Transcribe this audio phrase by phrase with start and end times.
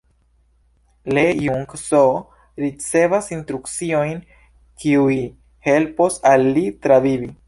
[1.15, 2.15] Lee Jung-soo
[2.63, 4.17] ricevas instrukciojn
[4.85, 5.19] kiuj
[5.69, 7.31] helpos al li travivi.